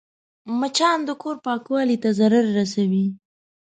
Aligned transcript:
مچان 0.59 0.97
د 1.07 1.09
کور 1.21 1.35
پاکوالي 1.45 1.97
ته 2.03 2.09
ضرر 2.19 2.45
رسوي 2.59 3.05